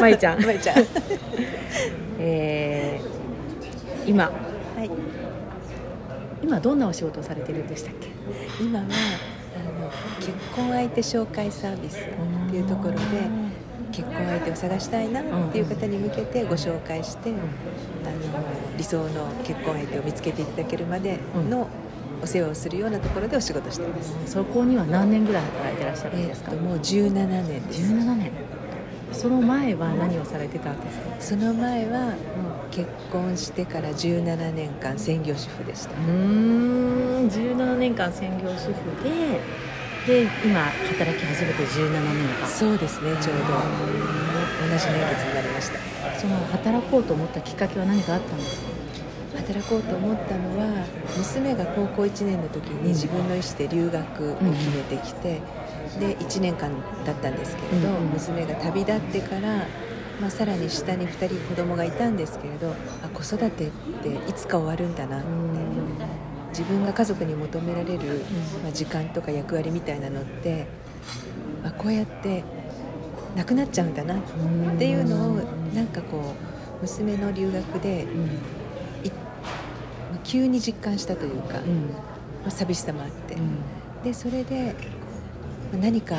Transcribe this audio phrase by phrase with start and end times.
[0.00, 0.44] まいちゃん。
[0.44, 0.76] まいちゃん。
[2.20, 4.24] えー今。
[4.24, 4.30] は
[4.84, 4.90] い。
[6.42, 8.08] 今どんなお仕事をされてるんでしたっけ？
[8.62, 12.98] 今はあの結婚相手紹介サービスっていうところで
[13.92, 17.38] 結婚相手を探したいなっていう方に向けてご紹介して、あの
[18.76, 19.04] 理想の
[19.44, 21.18] 結婚相手を見つけていただけるまで
[21.48, 21.68] の
[22.22, 24.14] お世話をするようなところでお仕事しています。
[24.26, 27.92] そこには何年ぐらい働いてらっしゃるんえですか、ーっともう17年です。
[27.92, 28.32] 17年
[29.14, 31.16] その前は何をされてたんですか？
[31.20, 32.14] その前は
[32.70, 35.92] 結婚してから17年間専業主婦でした。
[35.94, 39.40] うーん17年間専業主婦で
[40.06, 42.46] で今働き始めて17年間。
[42.46, 43.54] そうですね、ちょうど。
[44.60, 45.78] 同じ年月になりました。
[46.18, 48.68] その働こうと思ったきっかけは何かあったんですか？
[49.38, 50.84] 働こうと思ったのは
[51.16, 55.40] 娘が高校1年の時に自分の意思で留学を決めてきて、
[55.98, 56.70] で1年間
[57.04, 57.96] だったんですけれど、うん。
[57.96, 59.66] うん娘が旅立ってから、
[60.20, 63.70] まあ、さらに下に2人子供がいたんですけれどあ子育てっ
[64.02, 65.26] ていつか終わるんだなって
[66.50, 68.22] 自分が家族に求められる、
[68.62, 70.66] まあ、時間とか役割みたいなのって
[71.64, 72.44] あこうやって
[73.34, 74.22] なくなっちゃうんだなっ
[74.78, 75.36] ていうのを
[75.74, 76.34] なんかこ
[76.78, 78.06] う娘の留学で
[79.02, 79.10] い
[80.22, 81.60] 急に実感したというか、ま
[82.46, 83.36] あ寂しさもあって、
[84.04, 84.74] でそれでまあ
[85.76, 86.16] 何か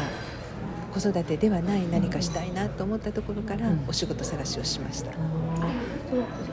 [0.93, 3.85] 子育てではない何かしたいなと思ったところからうん。
[3.87, 5.11] お仕事探しをしました、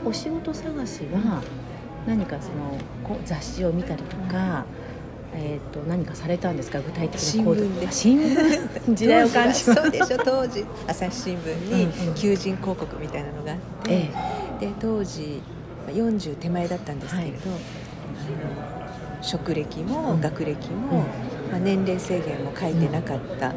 [0.05, 1.41] お仕事探しは
[2.05, 2.77] 何かその
[3.25, 4.65] 雑誌を見たりとか、
[5.33, 6.79] えー、と何かされたんですか？
[6.81, 7.61] 具体的な新行動。
[7.89, 8.67] 新聞？
[8.93, 10.17] 時代を感じそうでしょ。
[10.17, 10.65] 当時。
[10.87, 12.13] 朝日新聞にうんうん。
[12.15, 14.09] 求人広告みたいなのがあって、え
[14.59, 15.41] で当時
[15.87, 20.21] まあ40手前だったんですけれど、あの職歴もうん。
[20.21, 21.03] 学歴も、うん
[21.53, 23.53] まあ、年齢制限も書いてなかった。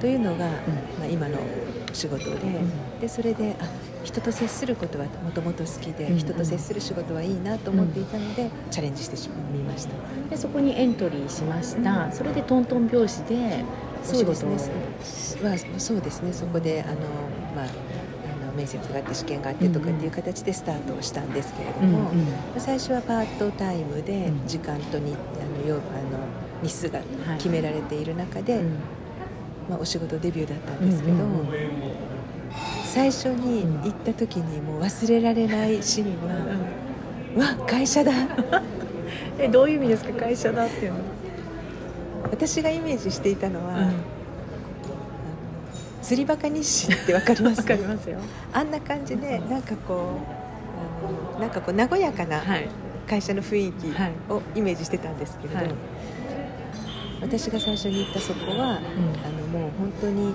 [0.00, 0.46] というのが、
[0.98, 1.38] まあ、今の
[1.92, 3.00] 仕事で,、ん。
[3.00, 3.64] でそれであ
[4.04, 9.94] 人と接することはもともと好きで、人と接する仕事はいいなと思っていたので、チャレンジしてしまいました。
[10.30, 13.64] でそこにエントリーしました、それでトントン拍子で
[14.04, 14.52] そうですね。
[15.50, 16.32] はそうですね。
[16.32, 16.94] そこであの、
[17.56, 22.60] まあ、あの面接があって試験があってとかっていう形でスタートをしたんですけれどうんも、うん。
[22.60, 24.46] 最初はパートタイムでうん。
[24.46, 25.78] 時間とにあのよあ
[26.12, 27.08] の日数がはい
[27.38, 28.70] 決められている中で、うん。
[29.68, 31.46] まあ、お仕事デビューだったんですけど、うんうんうん。
[32.84, 36.56] 最初に行った時にもう忘れられないシーンは、
[37.36, 38.12] うわ会社だ。
[39.38, 40.98] えどういう意味ですか会社だっていうの
[42.30, 43.92] 私がイメージしていたのは、うん。
[46.02, 47.58] 釣りバカ日誌ってわかります？
[47.60, 48.18] わかりますよ。
[48.52, 50.10] あんな感じでなんかこ
[51.38, 52.68] うなんかこう和やかなはい。
[53.08, 54.12] 会社の雰囲気はい。
[54.30, 55.70] をイメージしてたんですけれど、はい
[57.20, 60.32] 私が最初に行ったそこは、あのもう本当に、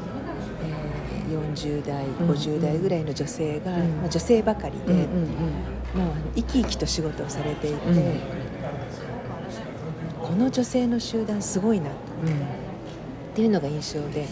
[0.64, 2.30] えー40代うん。
[2.30, 3.98] 50代ぐらいの女性が、うん。
[4.02, 5.08] まあ、女性ばかりで、もう
[6.36, 8.20] 生き生きと仕事をされていて、うん。
[10.22, 12.30] この女性の集団すごいなとうん。
[12.30, 12.36] うん
[13.32, 14.28] っていうのが印象で。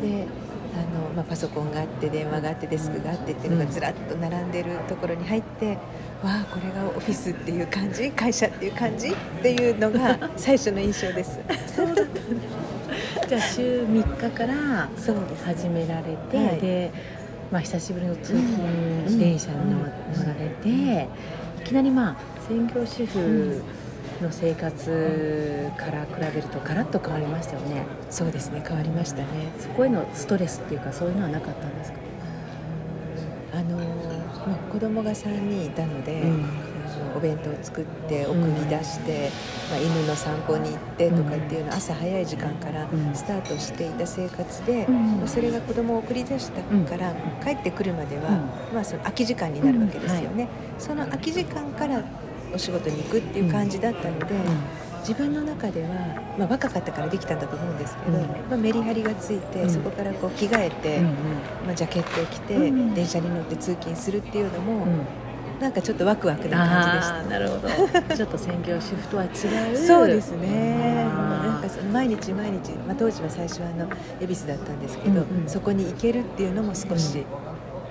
[0.00, 0.26] で
[0.74, 5.78] あの、まあ、パソコンがあって電話があってデスクがあってっていうのがずらっと並んでるところに入って、わ
[6.24, 11.38] あこれがオフィスっていう感じ会社っていう感じっていうのが最初の印象です。
[11.74, 12.18] そうだったんだ。
[13.28, 14.88] じゃあ週3日から
[15.44, 16.60] 始められて、はい。
[16.60, 16.92] で、
[17.50, 18.42] まあ、久しぶりの通勤
[19.08, 19.18] うん。
[19.18, 19.84] 電車に乗乗
[20.24, 21.08] られて、
[21.62, 22.16] いきなりまあ
[22.48, 23.62] 専業主婦
[24.22, 27.84] の生活から比べるとガラッと変わりましたよね。
[28.10, 29.26] そうですね変わりましたね。
[29.58, 31.98] そこへのストレスっていうかそういうのはなかったんですか、
[33.54, 33.78] あの、
[34.46, 36.44] まあ、子供が3人いたので、うん。
[37.16, 39.30] お弁当を作って送り出して、
[39.70, 43.14] まあ、犬の散歩に行ってとかっていうの朝早い時間からうん。
[43.14, 45.18] スタートしていた生活で、うん。
[45.18, 47.14] まあそれが子供を送り出したから、
[47.44, 48.30] 帰ってくるまでは、
[48.70, 50.36] うまあ、その空き時間になるわけですようん。
[50.36, 50.48] ね、
[50.78, 52.02] その空き時間から
[52.54, 54.34] お仕事に行くっていう感じだったので、
[55.00, 55.88] 自分の中では、
[56.38, 58.24] まあ、若かったからできたんだと思うんですけど、うん。
[58.48, 59.70] まあ、メリハリがついて、うん。
[59.70, 61.00] そこからこう着替えて、
[61.64, 65.06] まあ、ジャケットを着て、うん電車に乗って通勤するっていうのも、うん。
[65.60, 67.68] なんかちょっとワクワクな感じであーなるほど。
[68.14, 69.30] ちょっと専業主婦とは違う。
[69.32, 71.04] したそうですね。
[71.04, 73.86] なんかその毎日毎日、まあ、当時は最初はあの
[74.20, 75.48] 恵比寿だったんですけど、うんうん。
[75.48, 77.24] そこに行けるっていうのも少し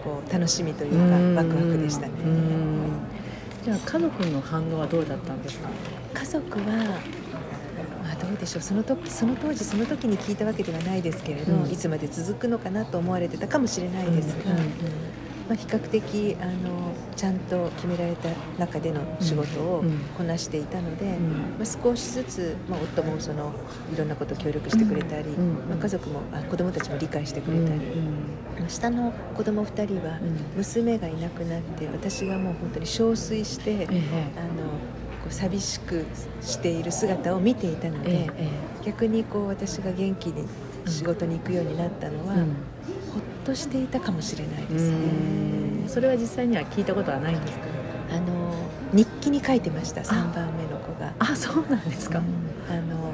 [0.03, 1.35] こう楽しみといううん。
[1.35, 2.13] かワクワクでしたね。
[2.25, 3.16] うん
[3.63, 5.69] じゃあ家族の反応はどうだったんですか？
[6.13, 6.65] 家族は
[8.03, 8.61] まあどうでしょう。
[8.61, 11.71] その時その当時その時に聞いたわけではないですけれど、うん。
[11.71, 14.55] いつまで続くのかなと思われてたかもしれないですが、
[15.47, 18.29] まあ、比較的あのちゃんと決められた
[18.59, 19.83] 中での仕事を
[20.17, 23.53] こなしていたので、うん、まあ、少しずつ、まあ、夫もその
[23.93, 27.81] いろんなこと協力してくれたり、まあ、家族もあ子供たちも理解してくれたり、
[28.67, 30.19] 下の子供2人は
[30.55, 34.63] 娘がいなくなって私がもう本当に憔悴して、あの
[35.23, 36.05] こう寂しく
[36.41, 38.29] している姿を見ていたので、
[38.83, 40.45] 逆にこう私が元気に
[40.85, 42.35] 仕事に行くようになったのは、
[43.47, 44.97] としていたかもしれないですね。
[45.87, 47.65] それは実際には聞いたことはないんですか？
[48.11, 48.53] あの
[48.91, 51.13] 日記に書いてました3番目の子が。
[51.19, 52.21] あそうなんですか、
[52.69, 53.13] あの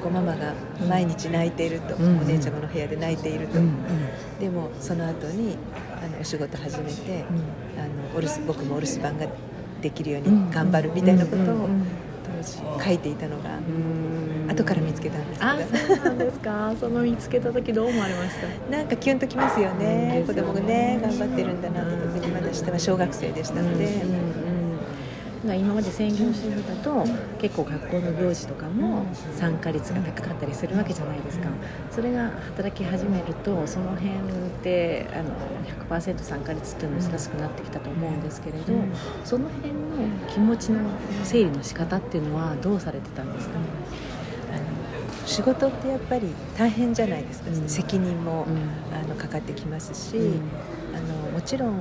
[0.00, 0.54] こうママが
[0.88, 3.58] 毎日泣いていると、お姉ちゃまの部屋で泣いていると、
[4.40, 5.56] でもその後に
[6.00, 7.24] あのお仕事始めて、
[7.76, 9.26] あのお留守僕もお留守番が
[9.82, 11.68] できるように頑張るみたいなことを
[12.42, 13.50] 書いていたのが
[14.52, 15.56] 後から見つけたんですあ
[15.86, 16.72] そうなんですか。
[16.80, 18.30] その見つけた時どう思われまし
[18.70, 18.76] た？
[18.76, 20.24] なんかキュンときますよね。
[20.26, 24.29] 子供がね頑張ってるんだなって時にまだ下は小学生でしたので。
[25.54, 27.04] うんうん今まで専業主婦だと
[27.38, 29.04] 結構学校の行事とかも
[29.36, 31.48] 参加率が高かったりするわけじゃないですか。
[31.90, 34.12] それが働き始めるとその辺っ
[34.62, 35.30] てあの
[35.88, 38.64] 100%参加率っていうのは難しくなってきたと思うんですけれど
[39.24, 39.78] その辺の
[40.28, 40.80] 気持ちの
[41.24, 50.40] 整理の仕方っていうのはどうされてたんですか、あの仕事ってやっぱり大変じゃないですか、うん、責任も、うん、あのかかってきますし、うん、
[50.94, 51.74] あのもちろん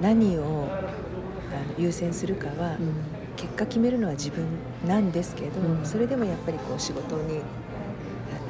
[0.00, 0.68] 何を
[1.78, 2.76] 優先するかは、
[3.36, 4.44] 結果決めるのは自分
[4.86, 5.50] なんですけど、
[5.82, 7.40] それでもやっぱりこう仕事に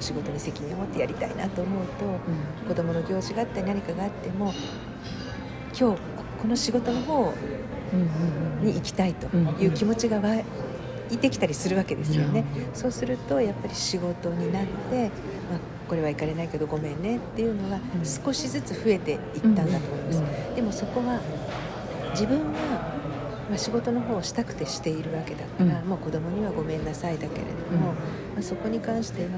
[0.00, 4.53] 仕事に責任を持ってやりたいなと思うと、うん、子どもの行事があったり何かがあっても
[5.79, 6.00] 今日
[6.43, 7.32] この仕事の方
[8.62, 10.44] に行きたいという気持ちが湧
[11.11, 12.44] いてきたりするわけですよね。
[12.75, 15.09] そうするとやっぱり仕事になって、
[15.50, 20.23] まあ、これは行かれないけどごめんねっていうのが少しずつ増えていったんだと思います。
[20.55, 21.20] でもそこは
[22.11, 22.94] 自分は
[23.49, 27.94] まあ、仕事の方をしたくてしているわけだから、うん、もう子供にはごめんなさいだけれども、うん、ま
[28.38, 29.29] あ、そこに関しては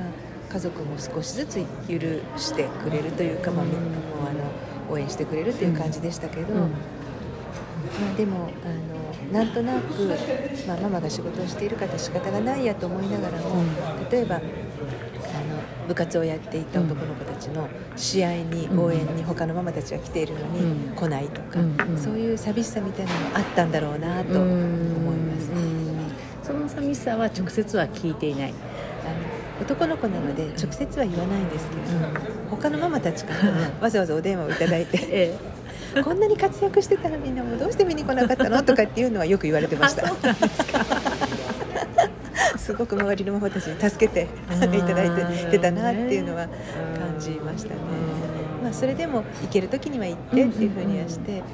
[0.48, 1.56] 家族も少しずつ
[1.88, 1.98] 許
[2.38, 6.68] してくれるというか、まあ、みんなもあの応援してくれるという感じでしたけど、ま
[8.12, 10.16] あ、でもあのなんとなく、
[10.66, 13.62] まあ、ママが仕事をしている方仕方がないやと思いながらも
[14.10, 14.40] 例えば
[15.86, 21.58] 部活をやっていた男の子たちの試合に応援に他のママたちが来ているのに来ないとか、
[21.96, 25.50] そういう寂しさみたいなのもあったんだろうなと思います、
[26.42, 28.54] その寂しさは直接は聞いていない。
[29.58, 31.90] 男の子なので直接は言わないんですけれど、
[32.50, 35.38] 他のママたちからわざわざお電話をいただいて、え
[35.96, 38.62] え、こんなに活躍してたらみんなもどうして見に来なかったの？
[38.62, 40.12] とかっていうのはよく言われてました。
[42.66, 44.26] すごく周りのママたちに助けてい
[44.58, 47.76] ただいて出たなっていうのは感じましたね。
[48.60, 51.44] まあ、それでも行ける時には行ってっていうふうにはして、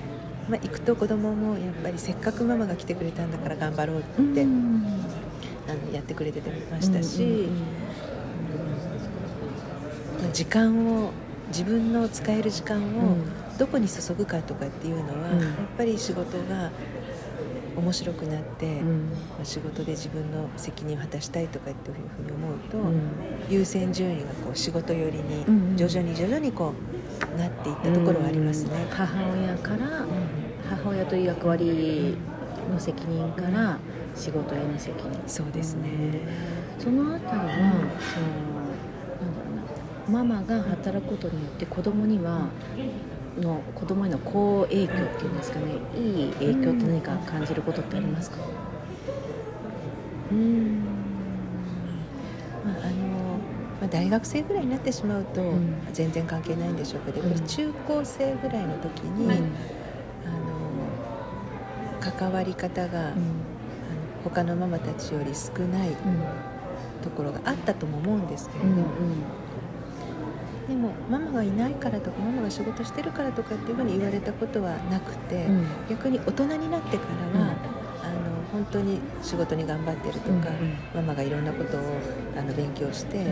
[0.48, 7.46] まあ、行くと子供もやっぱりせっかくママが来てくれたんだから頑張ろうって、あのやってくれてましたし、
[10.32, 11.10] 時間を
[11.48, 13.18] 自分の使える時間を
[13.58, 15.40] どこに注ぐかとかっていうのは、やっ
[15.76, 16.70] ぱり仕事が
[17.76, 23.10] 面白くなって、うん、まあ、仕事で自分の責任を果たしたいとかっていうふうに思うと、うん、
[23.48, 26.72] 優先順位がこう仕事寄りに徐々に徐々にこ
[27.34, 28.86] うなっていったところはありますね。
[28.90, 30.06] 母親から、
[30.68, 32.16] 母親という役割
[32.70, 33.78] の責任から
[34.14, 35.22] 仕事への責任。
[35.26, 36.20] そうですね、
[36.78, 37.46] そのあたりは、
[37.98, 38.26] その
[39.22, 39.62] なんだろうな。
[40.08, 42.48] ママが働くことによって子供には
[43.40, 48.36] の子供への好影響っていうんですかねいい影響って何か感じることってありますか？
[50.30, 50.80] うん。
[52.64, 53.38] まああの、
[53.80, 55.42] まあ、大学生ぐらいになってしまうと、
[55.92, 59.42] 全然関係ないんでしょうけど、やっぱり中高生ぐらいの時に、うん、あの
[62.00, 63.14] 関わり方が、うん、あの
[64.24, 65.90] 他のママたちより少ない
[67.02, 68.84] ところがあったとも思うんですけれど、うんうん
[70.72, 77.58] でもママがいないからとかママが仕事してるからとかっていうふうに言われたことはなくて、うん、逆に大人になってからは、うん、あの
[78.50, 80.46] 本当に仕事に頑張ってるとか、うんうん、
[80.94, 81.80] ママがいろんなことを
[82.38, 83.26] あの勉強して、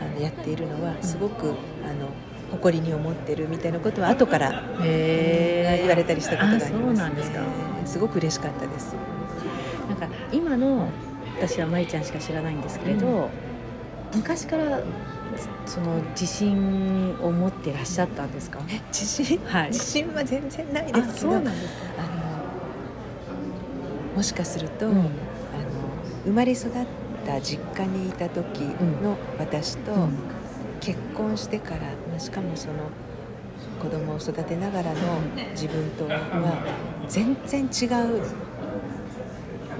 [0.00, 2.08] あのやっているのはすごく、あの
[2.52, 8.94] 誇りに思ってるみたいなことは後から言われたりしたことがあります、ね、すすごく嬉しかったです。
[9.88, 10.88] なんか今の
[11.36, 13.28] 私はまいちゃんしか知らないんですけれど、
[14.14, 14.80] 昔から
[15.66, 18.60] その自信を持ってらっしゃったんですか？
[18.92, 21.50] 自信、はい、自信は全然ないですけどあの
[24.16, 25.08] もしかすると、うん、あの
[26.24, 26.72] 生まれ育っ
[27.26, 28.60] た実家にいた時
[29.02, 29.92] の私と、
[30.80, 32.74] 結婚してから、しかもその
[33.82, 34.98] 子供を育てながらの
[35.50, 36.64] 自分とは
[37.08, 37.86] 全然違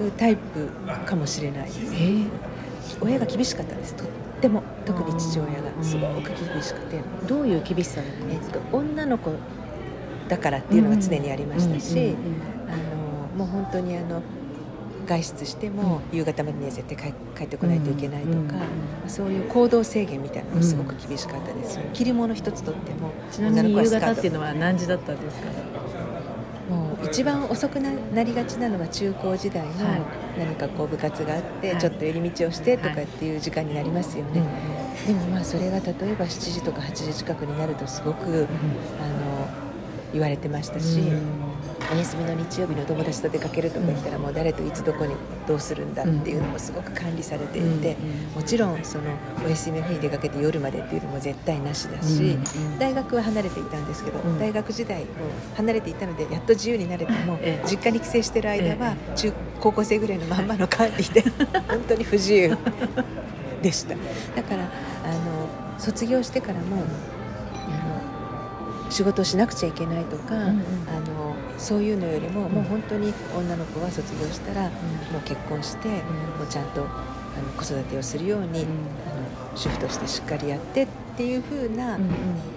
[0.04, 0.68] うタイプ
[1.06, 1.64] かもしれない。
[1.64, 2.28] です、えー。
[3.00, 4.04] 親が厳しかったですと
[4.36, 8.58] っても特に父親がすごく厳しくて、どういう厳しさだったんえっですか？
[8.60, 9.32] と、女の子
[10.28, 12.14] だからっていうのが常にありましたし、
[13.36, 14.22] もう本当にあの
[15.06, 18.60] 外出しても夕方までには絶対帰帰ってこないといけないとか、
[19.06, 25.16] そういう行動制限みたいなのがすごく厳しかったです、着るもの一つとってもちなみに夕方っていうののは何時だったん。
[25.16, 25.46] ですか
[27.10, 30.00] 一番遅くななりがちなのは中高時代のはい。
[30.38, 31.80] 何かこう部活があって、はい。
[31.80, 34.42] ちょっと寄り道をしてとかっていう時間になりますよね、
[35.06, 38.48] でもまあそれが例えば7時とか8時近くになるとすごく、
[38.98, 39.48] あの
[40.12, 41.00] 言われてましたし、
[41.92, 45.14] お休みの日曜日にお友達と出かけるとか言ったらもう誰といつどこに
[45.46, 47.96] どうするんだっていうのもすごく管理されていて、
[48.34, 49.04] もちろんその
[49.44, 52.36] お休みの日に出かけて夜までっていうのも絶対なしだし、
[52.78, 54.38] 大学は離れていたんですけど、うん。
[54.38, 55.06] 大学時代も
[55.56, 57.68] 離れていたのでやっと自由になれても、ええ。
[57.68, 61.22] 実家に帰省してる間はえ中高校生ぐらいのまんまの管理で
[61.68, 62.56] 本当に不自由
[63.62, 63.94] でした。
[64.34, 66.84] だからあの卒業してからも
[68.90, 70.46] 仕事をしなくちゃいけないとか、んうん。
[70.46, 75.94] あのそういうのよりも、もう本当に女の子は卒業したら、もう結婚して、も
[76.44, 81.98] うちゃんとあの子育てをするように、あの主婦としてしっかりやってっていう風な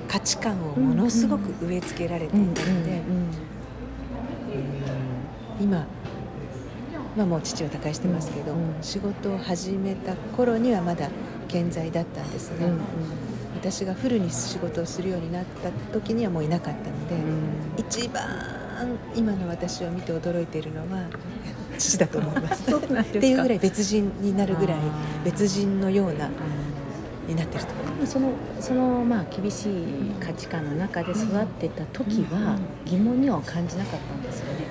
[0.08, 3.02] 価値観をものすごく植え付けられていたので、
[5.62, 5.86] 今、
[7.16, 11.10] まあ、もう父は他界してますけど、うん仕事を始めた頃にはまだ
[11.48, 12.68] 健在だったんですが、
[13.62, 17.16] 私がフルに仕事をするようになった時にはもういなかったので、
[17.78, 18.24] 一番
[19.14, 21.08] 今の私を見て驚いているのは
[21.78, 22.64] 父だと思います。
[22.64, 24.78] っていうぐらい別人になるぐらい
[25.26, 26.30] 別人のような
[27.28, 27.80] になってると。
[28.06, 29.86] そのそのまあ厳しい
[30.22, 34.68] 価値観の中で育ってた時は疑問には感じなかったんですよね。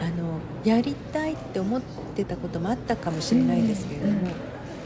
[0.00, 1.82] あのやりたいって思っ
[2.14, 4.18] てたこともあったかもしれないですけれども、うん。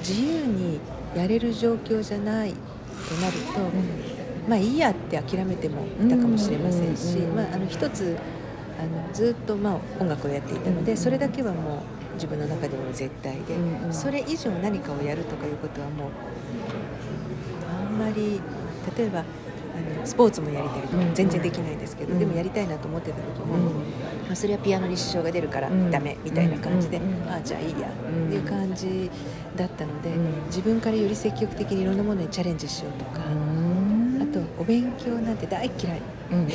[0.00, 0.80] 自由に
[1.14, 3.70] やれる状況じゃないとなると、
[4.48, 8.16] まあいいやって諦めてもいたかもしれませんし、うんまあ、あの一つ
[8.78, 10.96] あのずっとまあ音楽をやっていたので、うん。
[10.96, 13.92] それだけはもう自分の中でも絶対で、うんうん。
[13.92, 16.08] それ以上何かをやるとかいうことはもう
[17.68, 18.40] あんまり
[18.96, 19.24] 例えば
[20.04, 21.14] スポーツもやりたいとかうん。
[21.14, 22.18] 全然できないんですけど、うん。
[22.18, 23.62] でもやりたいなと思ってた時も、うん。
[24.26, 25.90] まあ、それはピアノに支障が出るからうん。
[25.90, 27.22] ダメみたいな感じで、うん。
[27.22, 27.28] うん。
[27.30, 29.10] ああじゃあいいやっていう感じ
[29.56, 30.46] だったので、うん。
[30.46, 36.54] 自分からより積極的にいろんなものにチャレンジしようとか、あとお勉強なんて大嫌いうんで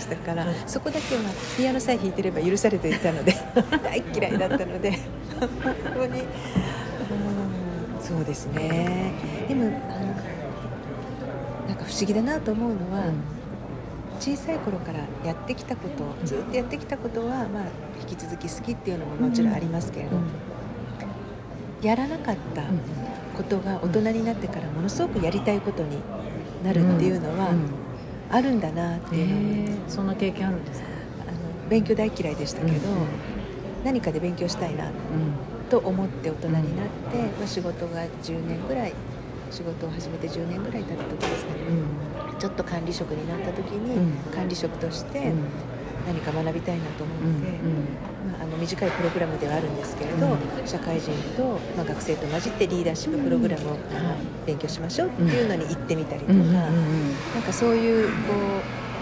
[0.00, 1.22] したから、そこだけは
[1.56, 3.34] ピアノさえ弾いてれば許されていたので
[3.82, 4.90] 大嫌いだったので
[5.40, 5.48] 本
[5.94, 6.20] 当に。
[6.20, 6.26] うん。
[8.00, 9.12] そうですね。
[9.48, 10.03] でもあの
[11.68, 13.12] なんか不思議だなと思うのは、
[14.20, 17.64] 小さい頃からやってきたことずっとやってきたことは、まあ、
[18.00, 20.16] 引き続き好きっていうのももちろんありますけれど、
[21.82, 22.62] やらなかった
[23.36, 25.98] ことが大人になってからものすごくやりたいことに
[26.64, 27.52] なるっていうのは
[28.30, 30.86] あるんだなっていうのそんな経験あるんですか？
[31.28, 32.78] あの勉強大嫌いでしたけど、
[33.84, 34.90] 何かで勉強したいな
[35.68, 36.62] と思って大人になっ
[37.10, 38.92] て、まあ、仕事が10年ぐらい
[39.50, 41.60] 仕事を始めて10年ぐらい経った時ですかね、
[42.38, 44.32] ちょっと管理職になった時に、うん。
[44.32, 45.32] 管理職として
[46.06, 47.50] 何か学びたいなと思って、
[48.32, 50.66] まあ、あの短いプログラムではあるんですけれど、うん。
[50.66, 53.76] 社会人と、まあ、学生と混じってリーダーシッププログラムを
[54.46, 58.36] 勉強しましょうっていうのに行ってみたりとか、なんかそういうこう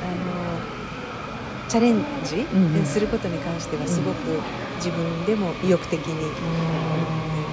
[0.05, 2.77] あのチャレンジうん。
[2.77, 4.41] うんすることに関してはすごく
[4.77, 6.21] 自分でも意欲的に、うん。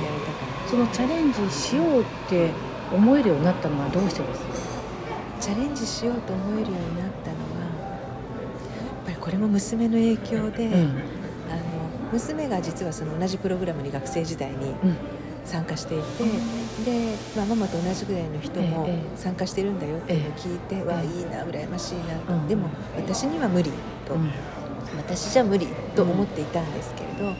[0.03, 0.67] やりたか。
[0.67, 2.51] そのチャレンジしようって
[2.91, 4.39] 思えるようになったのはどうしてです？
[4.41, 4.47] か。
[5.39, 7.67] チャレンジしようと思えるようになったのはや
[9.03, 10.85] っぱりこれも娘の影響で、あの
[12.11, 14.75] 娘が実はその同じプログラムに学生時代に
[15.45, 16.23] 参加していて、
[16.85, 22.47] で、まあ、ママと同じぐらいの人もええ参加してるんだよっていうのを聞いて、えわあいいな羨ましいなと、うん。
[22.47, 23.71] でも私には無理
[24.05, 24.17] と、
[24.97, 27.31] 私じゃ無理と思っていたんですけれど、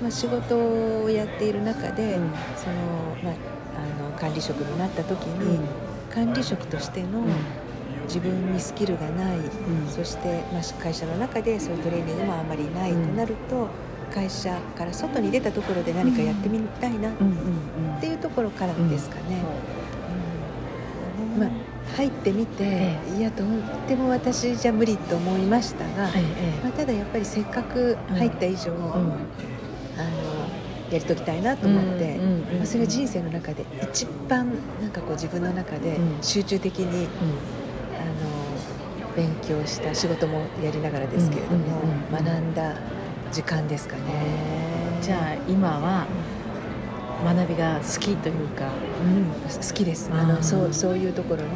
[0.00, 0.56] まあ、仕事
[1.04, 2.30] をやっている中で、うん。
[2.56, 2.74] その
[3.22, 3.34] まあ、
[4.22, 5.58] 管理職になった時に、
[6.14, 7.24] 管理職としての
[8.04, 9.42] 自分にスキルがない、ん。
[9.88, 13.66] そして、まあ、会社の中でそういうトレーニングもあまりないとなると、
[14.14, 17.12] 会社から外に出たところで何かやってみたいなっ
[18.00, 19.42] ていうところからですかね。
[21.40, 23.46] あ入ってみて、えいやとっ
[23.88, 26.08] ても私じゃ無理と思いましたが、
[26.62, 29.18] まあ、ただやっぱりせっかく入った以上、あの
[30.92, 36.22] やりときたいなと思って、うんうんうんまあ、それが人生の中で一番なんかこう自分の中でうん。
[36.22, 37.08] 集中的に、
[37.98, 42.76] あの勉強した仕事もやりながらですけれども、うんうんうん学んだ
[43.32, 44.02] 時間ですかね。
[45.00, 46.06] じゃあ今は
[47.24, 48.66] 学びが好きというか
[49.02, 50.10] うん、好きです。
[50.12, 51.48] あのそうそういうところに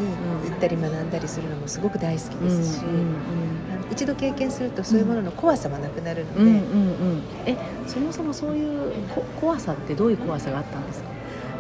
[0.48, 3.45] 行ったり学んだりするのもすごく大好きですし、うんうんあの
[3.90, 6.46] 一度経験するとそういうものの怖さもなくなるので、うん。
[6.46, 11.08] うんうんえそもそもそういうこ怖さってどういう怖さがあったんですか？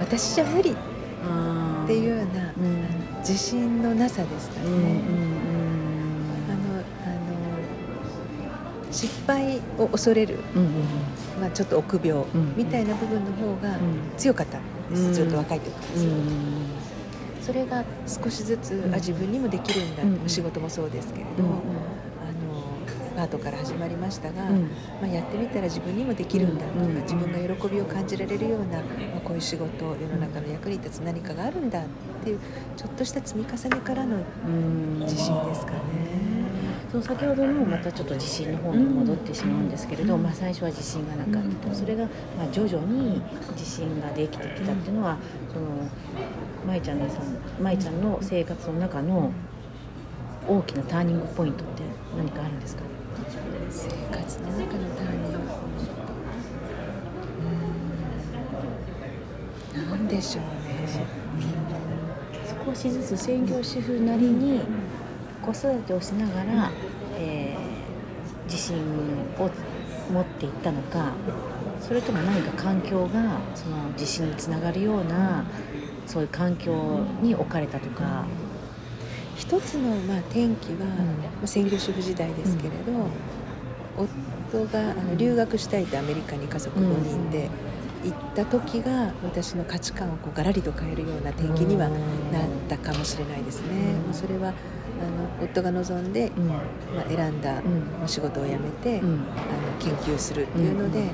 [0.00, 0.70] 私じゃ無理。
[0.70, 0.74] っ
[1.84, 2.84] っていうような、うん。
[3.20, 4.80] 自信のなさですかね、うんうん
[6.48, 10.70] あのあの失敗を恐れる、うんうん
[11.40, 12.24] まあ、ちょっと臆病。
[12.24, 14.16] うんみたいな部分の方がうん。
[14.16, 15.12] 強かったんです、うん。
[15.14, 16.12] ずっと若い時です、うん
[17.40, 21.50] それが少しずつ、うんあ自分にもできるんだ、うん仕事もそうですけれど、うん
[23.16, 24.62] パートから始まりましたが、うん。
[25.00, 28.84] まあ、やってみたら自分にもできるんだとか、うん自分が喜びを感じられるような、ま
[29.16, 31.84] あ、こういう仕事世の中の役に立つ何かがあるんだっ
[32.22, 32.40] ていう
[32.76, 34.98] ちょっとした積み重ねからのうん。
[35.00, 35.78] 自信ですかね。
[36.92, 40.22] そう先ほどのまたちょっと自信の方に戻ってしまうんですけれど、うん。
[40.22, 41.74] まあ、最初は自信がなかった、うん。
[41.74, 45.16] それがまあ徐々に自信ができてきたっていうのは、
[45.52, 45.66] その
[46.66, 49.32] 舞ちゃんさん舞ちゃんの生活の中の
[50.48, 51.82] 大きなターニングポイントって
[52.16, 52.82] 何かあるんですか？
[53.70, 56.06] 生活の中のターニングポイント
[59.74, 61.06] うーんなんでしょうね
[62.64, 64.60] 少しずつ専業主婦なりに
[65.42, 66.70] 子育てをしながら、
[67.18, 67.86] えー
[68.46, 68.76] 自信
[69.38, 69.50] を
[70.12, 71.12] 持っていったのか
[71.80, 75.44] それとも何か環境がその自信につながるような
[76.06, 78.24] そういう環境に置かれたとか、
[79.34, 83.08] 一つのまあ転機は、まあ専業主婦時代ですけれど、
[83.98, 87.48] 夫があの留学したいとアメリカに家族5人で
[88.04, 91.98] 行った時が私の価値観をこうガラリと変えるような転機にはなっ
[92.68, 93.94] たかもしれないですね。
[94.06, 94.14] うん。
[94.14, 96.46] それはあの夫が望んで、うん。
[96.48, 96.60] ま
[97.04, 97.60] あ、選んだ
[98.00, 98.08] うん。
[98.08, 99.08] 仕事を辞めて、うん。
[99.08, 99.22] あの
[99.80, 101.06] 研究するっていうので、うん。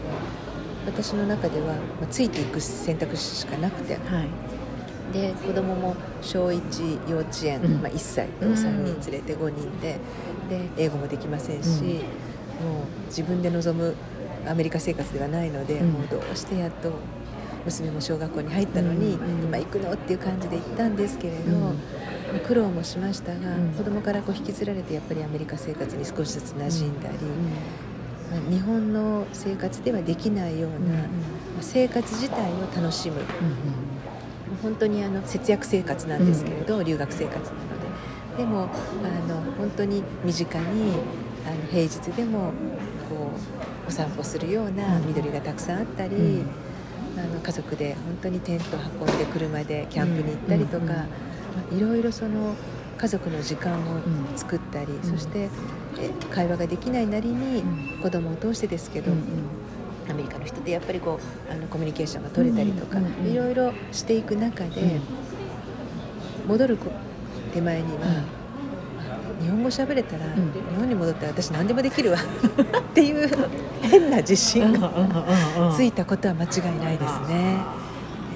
[0.87, 1.73] 私の中では、ま
[2.05, 3.95] あ、ついていく選択肢しかなくて。
[3.95, 4.29] はい。
[5.13, 7.83] で子供も小1幼稚園、うん。
[7.83, 9.99] まあ、1歳とうん3人連れて5人で
[10.49, 12.22] で英語もできませんし、うん
[12.63, 13.95] もう自分で望む
[14.47, 15.91] アメリカ生活ではないので、うん。
[15.91, 16.93] もうどうしてやっと
[17.65, 19.93] 娘も小学校に入ったのに、うんうん今行くの？
[19.93, 22.41] っていう感じで行ったんですけれど、うん。
[22.47, 23.69] 苦労もしましたが、うん。
[23.77, 27.17] 子供からこう引きずられてやっぱりアメリカ生活に少しずつ馴染んだり、
[28.31, 30.99] まあ日本の生活ではできないような、うんうんま
[31.61, 33.17] あ生活自体を楽しむ。
[33.17, 33.25] もう
[34.63, 37.63] 本当にあの節約生活なんですけれど、留学生活なので。
[38.39, 38.67] でもあ
[39.29, 40.95] の本当に身近に
[41.47, 42.53] あの平日でも
[43.09, 43.31] こ
[43.87, 46.47] うお散歩するような緑がたくさんあったり、うん。
[47.15, 48.65] あの家族で本当にテント
[49.01, 52.55] 運んで車でキャンプに行ったりとか、うんいろいろその
[52.97, 54.01] 家族の時間を
[54.37, 55.03] 作ったり、ん。
[55.03, 55.51] そして
[55.99, 58.01] え会話ができないなりにうん。
[58.03, 59.13] 子供を通してですけど、
[60.09, 66.49] アメリカの人ってやっぱりこうあのコミュニケーションが取れたりとか、いろいろしていく中で、うん。
[66.49, 66.91] 戻るこ
[67.53, 68.25] 手前には、
[69.43, 70.29] 日本語喋れたら、ん。
[70.35, 72.19] 日本に戻ったら私何でもできるわ。
[72.79, 73.29] っていう
[73.83, 74.91] 変な自信が
[75.77, 77.57] ついたことは間違いないですね。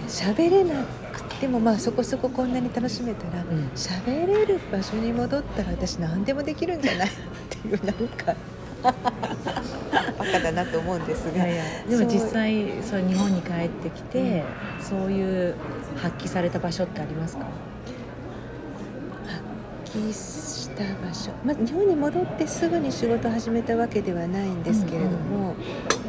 [0.09, 0.75] 喋れな
[1.13, 3.69] くてもまあそこそここんなに楽しめたらうん。
[3.75, 7.07] 喋、れる場所に戻ったら私何でもできるんじゃない？
[7.09, 7.11] っ
[7.49, 8.35] ていうなんか
[8.83, 11.45] バカだなと思うんですが。
[11.45, 14.45] でも実際そう日本に帰ってきて、
[14.81, 15.55] そういう
[15.97, 17.47] 発揮された場所ってありますか？
[19.85, 20.17] 発揮し
[20.77, 25.55] た場所、まあ、日本に戻ってすぐに仕事を始めたわけではないんですけれども、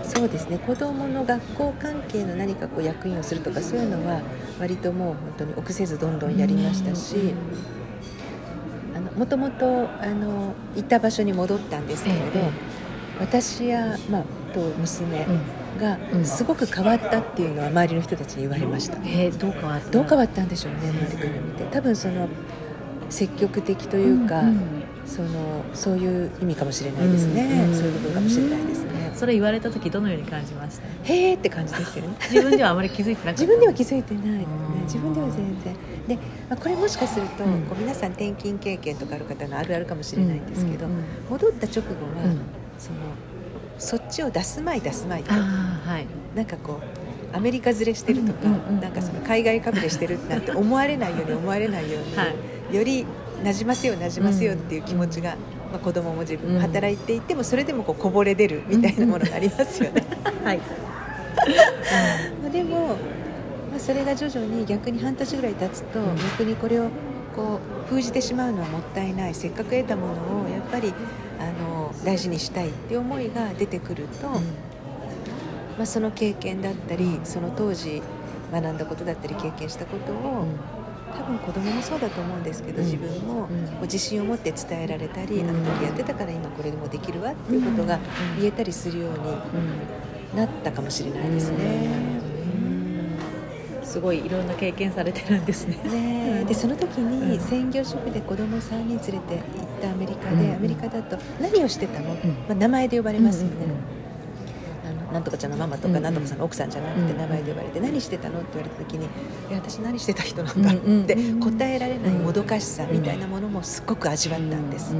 [0.03, 0.58] そうですね。
[0.60, 4.21] 子どもの学校関係の何かこう役員をするとかそういうのは
[4.60, 7.34] 割ともう本当に臆せずどんどんやりましたし。
[8.95, 12.49] あのもともとあの行った場所に戻ったんですけれど、ええ。
[13.19, 15.27] 私や、まあ、と娘
[15.80, 16.25] がうん。
[16.25, 19.89] すごく変わったっていうのは周りの人たちに言われました、えーどう変わった？
[19.91, 21.63] どう変わったんでしょうね周りから見て。
[21.65, 22.27] 多分その
[23.10, 24.60] 積極的というか、んん。
[25.06, 31.13] そのそういう意味かもしれないですね、うんそういう部分かもしれないですね、それ言われた時どのように感じました？
[31.13, 32.15] へーって感じですよね。
[32.30, 33.41] 自分ではあまり気づいてなかった。
[33.41, 34.46] 自分では気づいてないね。
[34.80, 34.84] うん。
[34.84, 35.74] 自分では全然。
[36.08, 36.15] で、
[36.50, 37.62] まあ、これもしかすると、うん。
[37.63, 41.04] こう皆さん転勤経験とかある方のあるあるかもしれないんですけど、うんうんうん。
[41.32, 41.89] 戻った直後
[42.20, 42.39] は、うん。
[42.78, 42.98] その
[43.78, 45.39] そっちを出すまい出すまいとは
[46.00, 46.06] い。
[46.36, 46.82] なんかこ
[47.34, 52.36] うアメリカ連れしてるとか、うんうんうんうんなんかその海外かぶれしてるなんて思われないように思われないように、はい
[52.71, 53.06] より
[53.43, 55.36] なじませようなじませようっていう気持ちが、
[55.71, 60.03] まあ、子供も自分も働いていてもそれでもこうこぼれ出るみたいなものがありますよね。
[60.43, 60.60] はい。
[62.41, 66.15] まあでも、まあ、それが徐々に逆に半年ぐらい経つと、うん。
[66.15, 66.89] 逆にこれを
[67.36, 69.36] こう封じてしまうのはもったいない。
[69.36, 70.13] せっかく得たもの
[70.45, 70.93] をやっぱり
[71.39, 78.01] あの大事にしたいっていう思いが出てくると、まあ、その経験だったりその当時
[78.51, 80.47] 学んだことだったり経験したことを、
[81.15, 83.48] 多分子供もそうだと思うんですけど、自分も
[83.82, 88.00] 自信を持って伝えられたり、あの時やってたから今これでもできるわっていうことが
[88.38, 89.17] 言えたりするように
[90.36, 92.17] なったかもしれないですね。
[93.84, 95.78] すごいいろんな経験されてるんですね。
[95.86, 99.22] ねでその時に専業主婦で子供3人連れて行っ
[99.82, 102.17] たアメリカで、アメリカだと何をしてたの、ま
[102.52, 103.97] あ、名前で呼ばれますよね。
[105.12, 108.39] なんとかちゃんのママとか、なんとかさんの奥さんじゃなくて名前で呼ばれて、何してたの？
[108.39, 109.06] って言われた時に
[109.50, 114.96] 「いや私何してた人なんだ」って答えられないもどかしさみたいなものもすっごく味わったんです。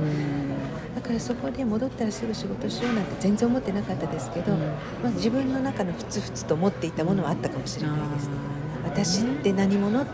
[0.96, 4.54] だからそこで戻ったらすぐ仕事しようなんて全然思ってなかったですけど、
[5.04, 8.30] まあ、自分の中のふつふつと思っていたものはあったかもしれないです。
[8.84, 10.02] 私って何者？
[10.02, 10.12] って、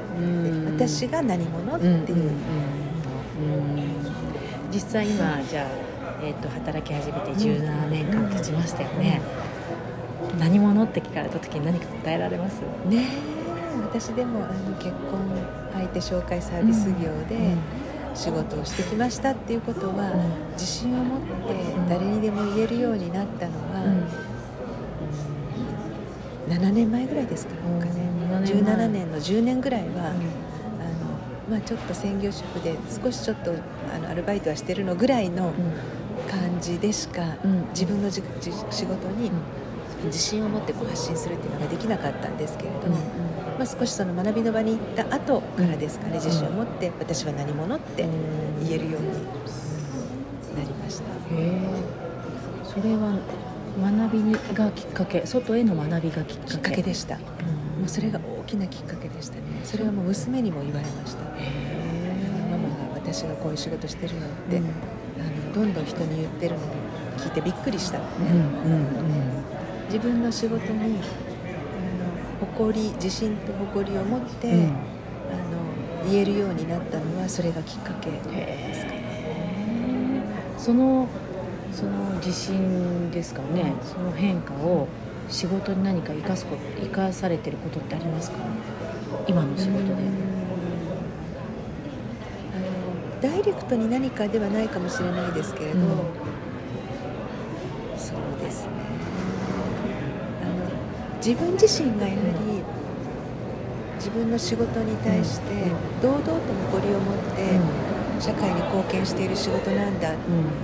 [0.76, 1.78] 私が何者？
[1.78, 2.32] っていう、
[4.72, 5.68] 実際今じゃあ、
[6.22, 9.22] えーと、働き始めて17年間経ちましたよね、
[10.40, 10.84] 何者？
[10.84, 12.62] って聞かれた時に何か答えられます？
[12.90, 13.08] ね
[13.92, 15.20] 私でもあの結婚
[15.74, 17.56] 相手紹介サービス業で、
[18.16, 20.14] 仕事をしてきましたっていうことは、
[20.54, 21.26] 自信を持って
[21.90, 23.84] 誰にでも言えるようになったのは、
[26.48, 27.60] 7年前ぐらいですかね、
[28.46, 30.16] 17年の10年ぐらいは、あの
[31.50, 33.52] まあ、ちょっと専業主婦で少しちょっと
[33.94, 35.52] あのアルバイトはしてるのぐらいの
[36.30, 37.24] 感じでしか、
[37.70, 39.32] 自分の仕事に
[40.06, 42.98] 自信を持ってこう発信するっていうのができなかったんですけれども、
[43.58, 48.08] まあ、少しその学びの場に行った後からですかね自信を持って私は何者って
[48.64, 49.08] 言えるように
[50.56, 51.04] なりました。
[52.64, 53.14] それは
[53.82, 56.82] 学びがきっかけ外への学びがきっかけ。
[56.82, 57.24] でした、も
[57.86, 59.42] うそれが大きなきっかけでしたね。
[59.64, 61.24] それはもう娘にも言われました。
[61.24, 64.70] ママが私がこういう仕事してるのって、うん、あ
[65.48, 66.70] のどんどん人に言ってるのを
[67.18, 69.44] 聞いてびっくりしたのね、うんうんうん、
[69.88, 70.98] 自分の仕事にあの
[72.42, 74.74] 誇り自信と誇りを持って、うん、あの
[76.10, 80.24] 言えるようになったのはそれがきっかけですかね。
[80.58, 81.08] その
[81.72, 84.88] その自信ですかね、その変化を
[85.28, 88.38] 仕事に何か生かすこと生かされてることってありますか？
[89.28, 89.96] 今の仕事で。
[93.22, 95.86] ダイレクトに何かではないかもしれないですけれど、うん、
[101.24, 102.62] 自分自身がやはり、
[103.96, 106.32] 自分の仕事に対して堂々と
[106.74, 107.58] 誇りを持って、
[108.20, 110.18] 社会に貢献している仕事なんだっ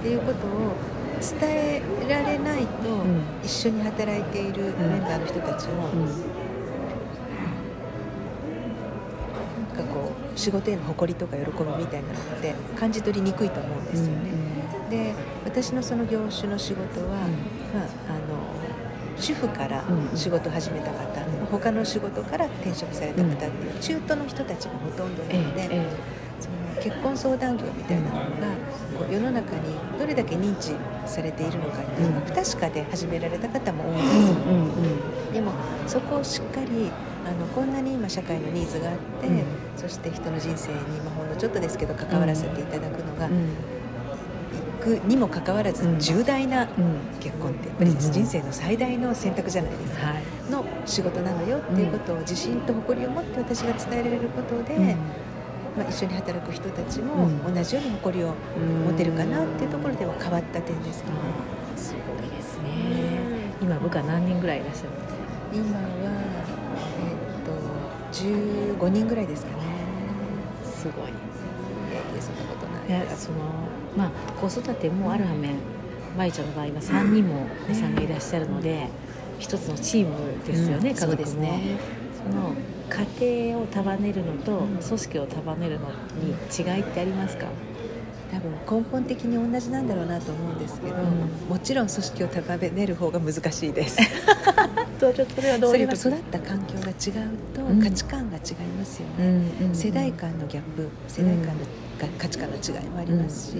[0.03, 0.75] ていうことを
[1.21, 3.05] 伝えられないと、
[3.41, 5.87] 一緒に働いているメンバーの人たちも、
[9.77, 14.31] なんかこう仕事への誇りとか喜びみたいなのって感じ取りにくいと思うんですよね。
[14.89, 15.13] で
[15.45, 17.15] 私のその業種の仕事は、
[17.73, 18.08] まあ、
[19.19, 19.83] 主婦から
[20.15, 28.21] 仕事を始めた方、うん、他の仕事から転職された方っていう中途の人たちがほとんどなので、ええその結婚相談業みたいなのが
[28.97, 30.71] こう世の中にどれだけ認知
[31.05, 35.51] されているのかっていうのが不確かで始められた方も多いんですよ、でも
[35.87, 36.89] そこをしっかり
[37.25, 39.43] あのこんなに今社会のニーズがあって、うん、
[39.75, 43.29] そして人の人生に、まあ、ほんのちょっとですけど関わらせていただくのが、
[44.79, 46.67] くにもかかわらず重大な
[47.19, 50.13] 結婚ってやっぱり人生の最大の選択じゃないですか、
[50.49, 54.95] の仕事なのよっていうことを自信と誇りを持って私が伝えられることで。
[55.77, 58.33] まあ、一緒に働く人たちも同じように誇りを
[58.87, 61.11] 持てるかなっていうところでは変わった点ですね。
[61.77, 63.53] すごいですね。
[63.61, 65.19] 今部下何人ぐらいいらっしゃるんですか？
[65.53, 65.83] 今は
[66.97, 68.19] え
[68.73, 69.57] っ、と15人ぐらいですかね。
[70.65, 71.05] すごい。
[71.05, 71.13] い
[71.93, 73.05] やいやそんなことない。
[73.05, 73.37] いやその
[73.99, 75.55] まあ子育てもある反面、
[76.17, 78.87] 舞ちゃんの場合は3人もお子さんがいらっしゃるので、
[79.39, 81.27] 一つのチームですよね、家族も。
[81.27, 81.77] そね。
[82.17, 82.55] その
[83.19, 85.87] 家庭を束ねるのと組織を束ねるの
[86.21, 87.47] に違いってありますか？
[88.31, 93.97] 多分根本的に同じなんだろうなと思うんですけど、うん、もちろん組織を束ねる方が難しいです。
[94.99, 101.53] とちょっとそれはどう育った環境が違うと価値観が違いますよね、うん、世代間のギャップ世代間の
[102.07, 103.57] 価値観の違いもありますし、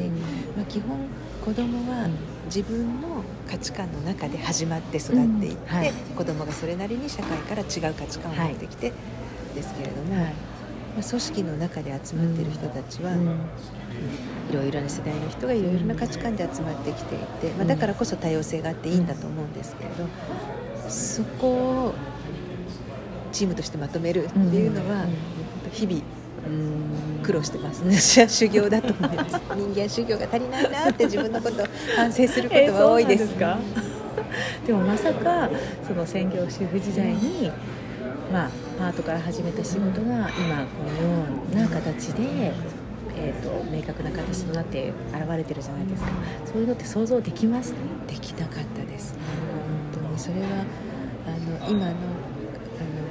[0.56, 0.97] まあ、基本
[1.43, 2.08] 子供は
[2.45, 8.95] 自分の価値観の中で始まって育っていって、はい、子供がそれなりに社会から違う価値観を持ってきて、はい
[9.60, 10.32] ですけれども、はい、ま
[10.99, 20.08] あ、組織の中で集まっている人たちは、うん、いろいろな世代の人がいろいろな価値観で集まってきていて、まあ、だからこそ多様性があっていいんだと思うんですけれど、
[20.89, 21.93] そこを
[23.32, 25.06] チームとしてまとめるっていうのは、
[25.71, 26.02] 日々
[27.23, 27.83] 苦労してます。
[27.85, 29.39] 私 は修行だと思います。
[29.55, 33.57] 人間修行が足りないなって自分のことを反省することは多いです,、か？
[34.65, 35.49] でもまさか
[35.88, 37.51] その専業主婦時代に、
[38.31, 42.51] まあ、パートから始めた仕事が今このような形で、
[43.15, 46.09] えーと、明確な形となって現れてるじゃないですか。
[46.45, 47.73] そういうのって想像できます？
[48.07, 49.15] できなかったです。
[49.93, 50.47] 本当にそれは
[51.27, 51.95] あの今のあの、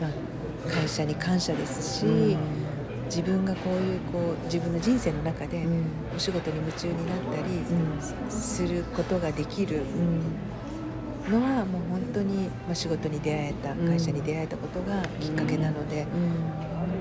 [0.03, 2.37] まあ、会社に感謝ですし、
[3.09, 5.67] 自分がこういうこう自分の人生の中で
[6.15, 9.83] お仕事に夢中になったりすることができる
[11.29, 16.11] のはもう本当に、まあ、仕事に出会えた会社に出会えたことがきっかけなので、本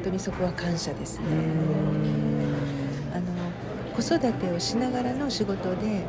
[0.03, 1.25] 当にそこは感謝ですね。
[3.13, 3.25] あの
[3.95, 6.03] 子育てをしながらの仕事で、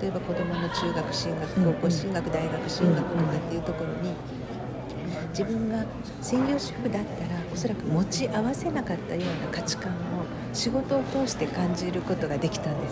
[0.00, 4.14] 例えば子どもの中学進学高校進学大学進学とかっていうところに
[5.30, 5.84] 自分が
[6.20, 9.96] 専業主婦だったらおそらく持ち合わせなかったような価値観を
[10.52, 12.88] 仕事を通して感じることができたんで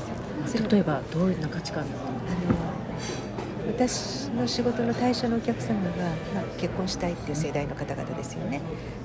[0.47, 0.69] すよ。
[0.71, 2.77] 例えばどういうな価値観だったの？
[3.67, 5.91] 私の仕事の対象のお客様が、
[6.35, 8.61] まあ、結婚したいっていう世代の方々ですよね。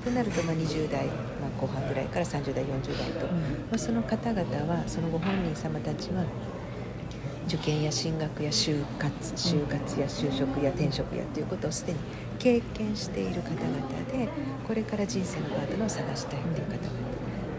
[0.06, 1.13] となると、まあ、20代、ま
[1.58, 3.34] あ、後半ぐらいから30代40代と、ま
[3.74, 6.24] あ、その方々はそのご本人様たちは
[7.48, 12.00] 受験や進学や就活就活や就職や転職やということをすでに
[12.42, 14.28] 経験している方々で
[14.68, 17.12] これから人生のパートナーを探したいっていう方々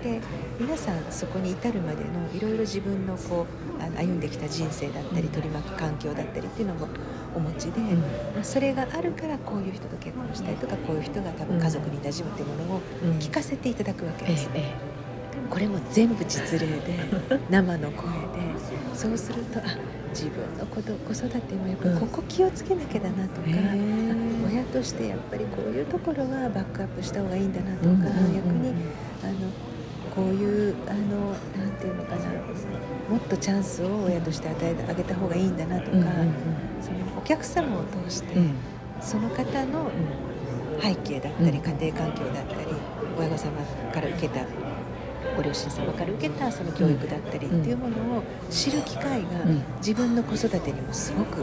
[0.03, 0.21] で
[0.59, 3.47] 皆さんそこに至るまでのいろいろ自分のこ
[3.79, 6.88] うあの歩んできた人生だったり取り巻く環境だったりっていうのも
[7.37, 12.81] お持ちで、うん、まあ、それがあるからこういう人と結婚したいとかこういう人が多分家族に馴染むっていうものを
[13.21, 14.49] 聞かせていただくわけです。
[14.49, 14.92] うんええ。
[15.49, 16.81] これも全部実例で
[17.51, 18.51] 生の声で
[19.02, 19.62] そうするとあ
[20.10, 23.48] 自分の子子育てもやっぱここ気をつけなきゃだなとか、
[24.46, 27.88] 親としてやっぱりこういうところはバックアップした方がいいんだなとか、
[28.32, 28.72] 逆に
[29.24, 29.50] あの
[30.14, 32.26] こういうあのなんていうのかな
[33.10, 35.96] もっとチャンスを親として与えてあげた方がいいんだなとか、
[36.80, 38.36] そのお客様を通して、
[39.00, 39.90] その方の
[40.80, 42.66] 背景だったり、家庭環境だったり
[43.18, 43.50] 親御様
[43.92, 44.44] から受けた
[45.37, 49.28] ご両親様から受けたその教育だったりっていうものを知る機会が
[49.78, 51.42] 自分の子育てにもすごく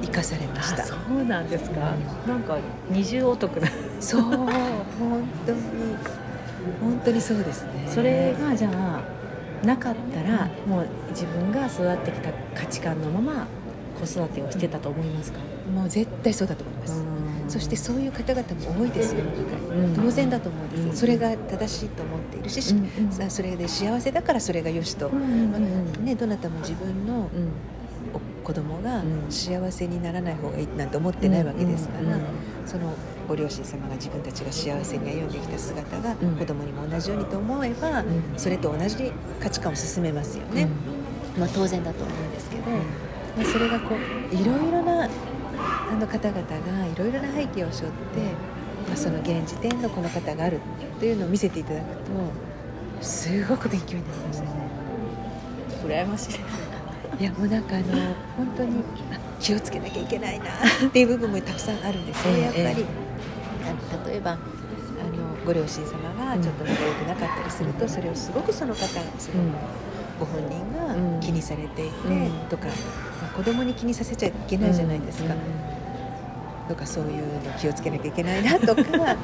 [0.00, 0.84] 生かされました。
[0.84, 1.94] そうなんですか、
[2.26, 3.68] なんか二重お得な。
[4.00, 4.48] そう本
[5.44, 5.60] 当に
[6.80, 7.88] 本当にそうですね。
[7.88, 13.46] それがじゃあなかったらもう自分が育ってきた価値観のまま
[13.98, 15.40] 子育てをしてたと思いますか、
[15.74, 17.02] もう絶対そうだと思います、
[17.48, 27.30] そしてそういう方々も多いですよ、うん、当然だと思うんです、うん、それが正しいと思っているし、うん、それで幸せだからそれがよしと、ね、どなたも自分の
[28.44, 32.18] 子供が幸せにならない方がいいなんて思ってないわけですから、
[32.64, 32.94] その
[33.28, 38.02] ご両親様が自分たちが幸せに歩んできた姿が子供にも同じようにと思えば、
[38.38, 40.66] それと同じ価値観を進めますよね、
[41.38, 45.10] まあ、当然だと思うんですけど、まあ、それがこういろいろな
[45.90, 48.20] あの方々がいろいろな背景を背負って、
[48.86, 50.60] まあ、その現時点のこの方がある
[50.98, 54.50] というのを見せていただくとすごく勉強になりましたね。
[55.86, 56.34] 羨ましい。
[57.20, 57.86] いやもうなんかあの
[58.36, 58.82] 本当に
[59.40, 60.46] 気をつけなきゃいけないな
[60.86, 64.40] っていう部分もたくさんあるんですよ、やっぱり、ええ、例えばあの
[65.44, 68.86] ご両親様がちょっと仲良くなかったりすると、それをすごくその方
[69.18, 69.42] その、
[70.20, 71.94] ご本人が気にされていて、
[72.50, 72.72] とか、ま
[73.28, 75.34] あ、子供に気にさせちゃいけないじゃないですか。
[76.68, 79.16] とかそういうの気をつけなきゃいけないなとか まあ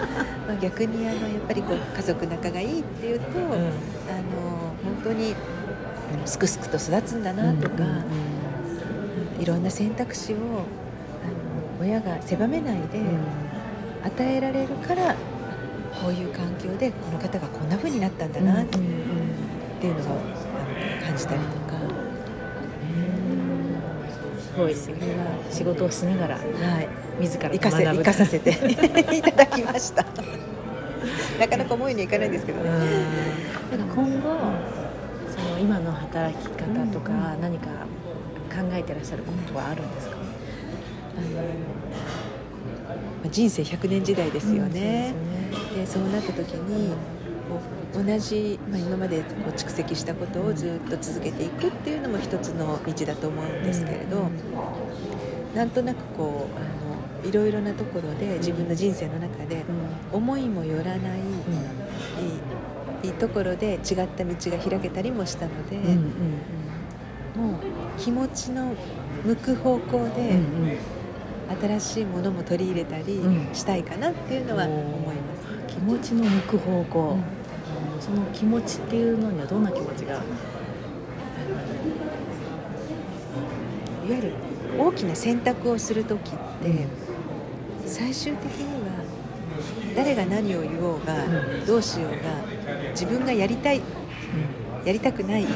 [0.60, 3.54] 逆にあのやっぱりこう家族仲がいいっていうと、うん、あの
[4.82, 5.34] 本当に
[6.24, 7.76] すくすくと育つんだなとか、
[9.36, 13.00] うん、いろんな選択肢をあの親が狭めないで
[14.04, 15.14] 与えられるから
[16.02, 20.04] こういう環境でこの方がこんな風になったんだなっていうのが
[21.06, 21.74] 感じたりとか。
[24.54, 24.74] すごい。
[24.74, 26.88] それは仕事をしながら、はい、
[27.20, 28.50] 自ら生かせ生かさせて。
[29.16, 30.04] いただきました。
[31.38, 32.70] なかなか思いにいかないんですけどね。
[33.70, 34.38] 今後
[35.30, 37.66] その今の働き方とか何か
[38.50, 40.16] 考えてらっしゃることはあるんですか、
[42.88, 42.90] あ
[43.24, 45.12] の人生100年時代ですよね。
[45.70, 46.94] うん、でそうなった時に
[47.94, 54.28] 同じ、まあ、今までこう蓄積したことをずっと続けていくっていうのも一つの道だと思うんですけれど、
[55.54, 56.83] なんとなくこう
[57.24, 59.64] いろいろなところで自分の人生の中で
[60.12, 61.20] 思いもよらない、
[63.02, 65.76] いいところで違った道が開けたりもしたので、
[67.36, 67.60] もう
[67.98, 68.74] 気持ちの
[69.24, 70.38] 向く方向で、
[71.62, 73.20] 新しいものも取り入れたり
[73.52, 75.36] したいかなっていうのは思いま
[75.68, 75.74] す。
[75.74, 77.18] 気持ちの向く方向、
[78.00, 80.14] その気持ちっていうのにはどんな気持ちが？
[80.14, 80.22] いわ
[84.16, 84.32] ゆる
[84.78, 86.32] 大きな選択をする時っ
[86.62, 86.86] て、
[87.86, 89.04] 最終的には
[89.94, 91.14] 誰が何を言おうが、
[91.66, 92.16] どうしようが
[92.90, 93.80] 自分がやりたい、
[94.84, 95.46] やりたくないっ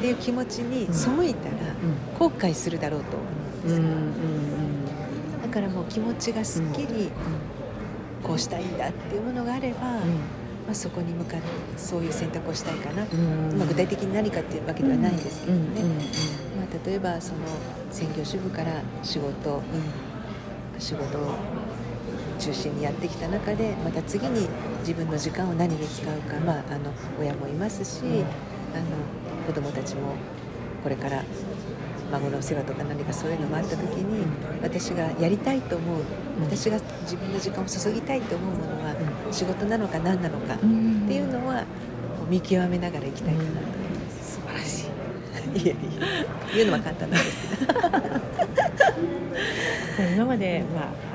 [0.00, 1.56] ていう気持ちに背いたら
[2.18, 3.16] 後悔するだろうと。
[3.16, 3.84] 思うんですよ、
[5.42, 7.10] だからもう気持ちがすっきり
[8.22, 10.00] こうしたいんだっていうものがあれば、ま
[10.70, 13.06] あ、そこに向かってそういう選択をしたいかな、
[13.56, 15.82] まあ、具体的に何かっていうわけではないんですけどね、
[16.56, 17.40] まあ、例えばその
[17.90, 19.62] 専業主婦から仕事、
[20.78, 21.34] 仕事を
[22.38, 24.48] 中心にやってきた中でまた次に
[24.80, 28.84] 自分の時間を何に使うか、まあ、あの親もいますし、あの
[29.46, 30.14] 子供たちも
[30.82, 31.22] これから
[32.12, 34.26] 孫の世話とか何かそういうのもあった時に
[34.62, 36.02] 私がやりたいと思う
[36.40, 38.94] 私が自分の時間を注ぎたいと思うものは
[39.32, 41.64] 仕事なのか何なのかっていうのは
[42.28, 44.34] 見極めながらいきたいかなと思います。
[44.34, 44.88] 素晴らしい。
[45.64, 45.80] いやいや
[46.54, 47.72] 言うのは簡単なんですけど。
[50.14, 51.13] 今まで、まあ、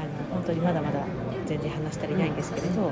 [0.50, 1.06] 当にまだまだ
[1.46, 2.92] 全然話したりないんですけれど、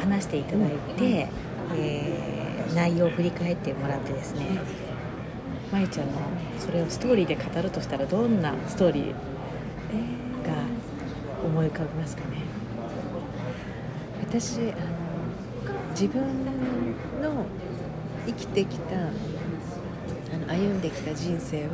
[0.00, 1.28] 話していただいて、
[1.76, 4.46] えー、内容を振り返ってもらってですね
[5.72, 6.12] まゆちゃんの
[6.58, 9.14] それをストーリーで語るとしたらどんなストーリーが
[11.44, 12.38] 思い浮かびますかね？
[14.20, 14.70] 私あの
[15.90, 16.22] 自分
[17.22, 17.46] の
[18.26, 19.08] 生きてきたあ
[20.38, 21.70] の歩んできた人生は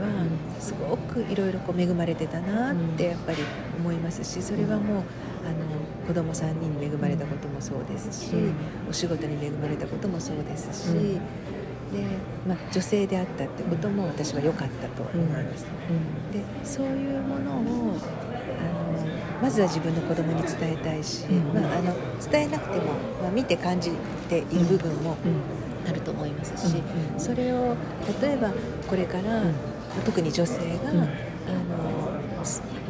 [0.61, 3.39] すごくいろいろ恵まれてたなってやっぱり
[3.79, 5.03] 思いますしそれはもう
[5.47, 8.35] あの子供3人に恵まれたこともそうですし
[8.89, 12.05] お仕事に恵まれたこともそうですしで、
[12.47, 15.65] まあ、女性であったってことも私は良かったと思います。
[16.33, 19.09] でそういうものをあの
[19.41, 21.95] まずは自分の子供に伝えたいし、まあ、あの
[22.31, 23.93] 伝えなくても、まあ、見て感じ
[24.29, 25.17] ている部分も
[25.89, 26.83] あると思いますし、
[27.17, 27.77] それを
[28.21, 28.53] 例えば
[28.89, 29.43] これから、
[30.05, 30.93] 特に女性が、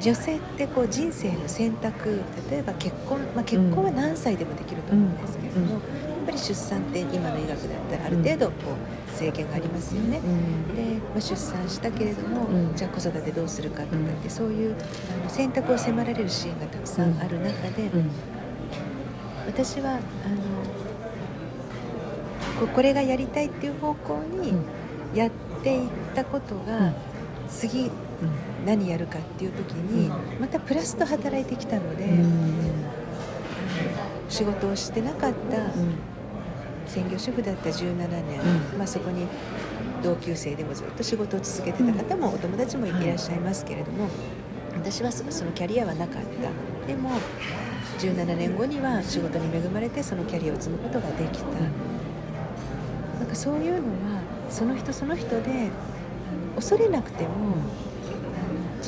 [0.01, 5.81] 女性ってこう人生の選択例えば結婚、まあ、結婚は何歳でもできると思うんですけれども、やっ
[6.27, 7.59] ぱり出産って今の医学だっ
[7.91, 10.21] たらある程度こう制限がありますよね、
[10.77, 14.77] で、まあ、出産したけれども、じゃあ子育てどうするかとかってそういう
[15.21, 17.91] あの選択を迫られるシーンがたくさんある中で、
[19.47, 19.97] 私はあ
[22.63, 24.53] のこれがやりたいっていう方向に
[25.15, 25.31] やっ
[25.63, 26.93] ていったことが、
[27.49, 27.91] 次
[28.67, 30.09] 何やるかっていう時に
[30.41, 32.07] またプラスと働いてきたので、
[34.29, 35.57] 仕事をしてなかった
[36.87, 38.41] 専業主婦だった17年、
[38.77, 39.27] まあ、そこに
[40.03, 44.09] 同級生でもずっと仕事を続けてた方もお友達もいらっしゃいますけれども、
[44.75, 46.87] 私はそのキャリアはなかった。
[46.87, 47.11] でも
[47.99, 51.47] 17年後には仕事に恵まれてそのキャリアを積むことができた。
[53.19, 55.71] なんかそういうのはその人その人で
[56.55, 57.57] 恐れなくても、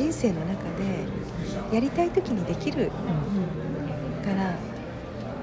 [0.00, 2.90] 人生の中でやりたい時にできる
[4.24, 4.56] から、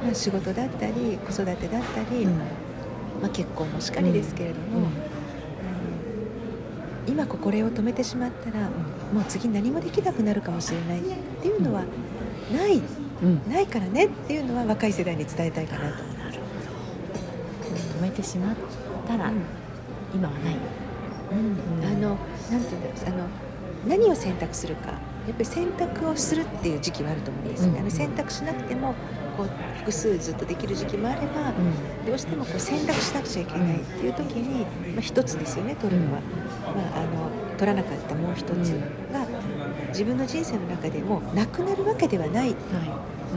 [0.03, 4.87] まあ、仕事だったり子育てだったり、まあ、結婚もしかりですけれども、
[7.07, 8.67] 今これを止めてしまったら、
[9.13, 11.03] もう次何もできなくなるかもしれないっ
[11.39, 11.83] ていうのは
[12.51, 12.81] ない、
[13.47, 16.03] ないからねっていうのは若い世代に伝えたいかなと。
[17.99, 18.55] 止めてしまっ
[19.07, 19.31] たら、
[20.15, 20.55] 今はない、
[21.31, 21.85] うん。
[21.85, 22.17] あの
[22.51, 23.07] なんていうんだろう。
[23.07, 23.46] あの
[23.87, 24.93] 何を選択するか。
[25.27, 28.95] やっぱり選択をするっていう時期はあると思うんですよね、うん、選択しなくても
[29.35, 38.69] こう複数ずっとできる時期もあれば、うん、どうしてもこう選択しなくちゃいけないっていう時に、まあ、一つですよね取るのは、まあ、あの取らなかったもう一つ
[39.11, 39.27] が
[39.89, 42.55] 自分の人生の中でもなくなるわけではない、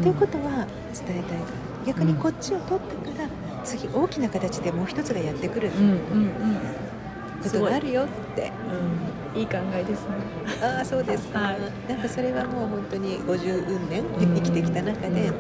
[0.03, 0.67] ということは
[1.07, 1.39] 伝えたい
[1.87, 3.29] 逆にこっちを取ったから
[3.65, 5.71] 次大きな形でもう一つがやってくる
[7.43, 8.53] ことがあるよって。
[9.35, 10.15] いい考えですね。
[10.63, 15.33] ああそうですか、はい、なんかそれはもう本当に50運年生きてきた中で、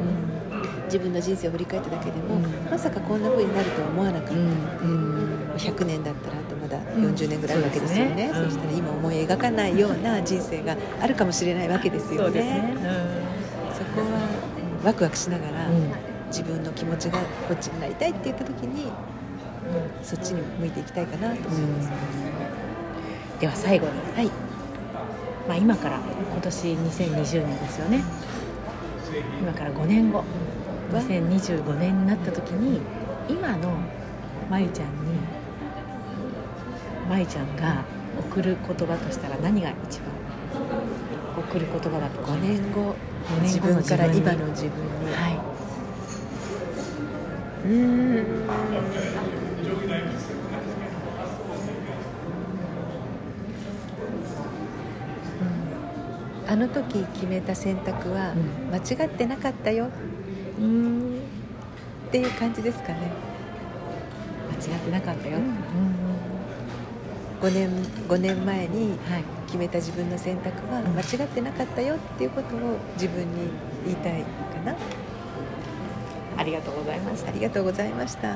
[0.87, 4.35] 自分の人生を振り返っただけでも、まさかこんな風になるとは思わなかった。
[4.35, 12.75] ので、100年だったらあとまだ40年ぐらいあるわけですよね,、そしたら今思い描かないような人生があるかもしれないわけですよね。
[13.73, 14.29] そこは
[14.85, 15.69] ワクワクしながら、
[16.29, 18.91] 自分の気持ちがこっちになりたいって言った時に、
[20.03, 22.40] そっちに向いていきたいかなと思います。
[23.41, 24.27] では最後に、はい。
[25.49, 28.05] まあ、今から今年2020年ですよね。
[29.41, 30.23] 今から5年後
[30.93, 32.81] 2025年になった時に
[33.29, 33.79] 今の
[34.51, 34.93] まゆちゃんに
[37.09, 37.85] まゆちゃんが
[38.31, 40.11] 送る言葉としたら何が一番
[41.39, 42.95] 送る言葉だと5年後。
[43.21, 44.71] 5年後の自分から今の自分
[45.07, 45.39] に、はい、
[47.67, 48.41] うん
[56.61, 58.75] の時決めた選択はうん。
[58.75, 59.89] 間違ってなかったよ。
[60.59, 61.19] うん
[62.09, 63.11] っていう感じですかね。
[64.59, 65.57] 間違ってなかったよ、うん。
[67.41, 67.71] 5年
[68.09, 69.25] ,5 年前にはい。
[69.47, 70.87] 決めた自分の選択はうん。
[70.95, 71.95] 間違ってなかったよ。
[71.97, 73.51] っていうことを自分に
[73.85, 74.29] 言いたいか
[74.65, 74.77] な。
[76.37, 77.31] ありがとうございました。
[77.31, 78.35] ありがとうございました